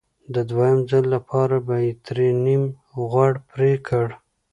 [0.33, 2.63] د دویم ځل لپاره به یې ترې نیم
[3.11, 4.07] غوږ پرې کړ